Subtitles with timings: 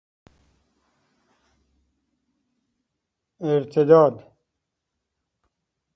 [3.41, 4.33] ارتداد